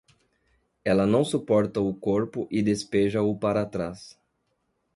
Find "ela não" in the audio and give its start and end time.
0.83-1.23